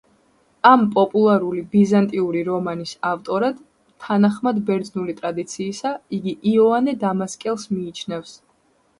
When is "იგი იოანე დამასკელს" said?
6.19-7.67